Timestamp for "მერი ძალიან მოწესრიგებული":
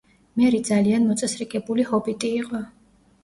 0.39-1.85